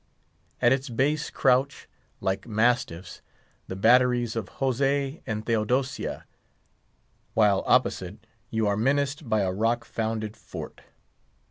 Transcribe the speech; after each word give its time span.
At 0.63 0.71
its 0.73 0.89
base 0.89 1.29
crouch, 1.29 1.87
like 2.21 2.47
mastiffs, 2.47 3.21
the 3.67 3.75
batteries 3.75 4.35
of 4.35 4.49
Jose 4.57 5.21
and 5.27 5.45
Theodosia; 5.45 6.25
while 7.35 7.63
opposite, 7.67 8.25
you 8.49 8.65
are 8.65 8.75
menaced 8.75 9.29
by 9.29 9.41
a 9.41 9.51
rock 9.53 9.85
founded 9.85 10.35
fort. 10.35 10.81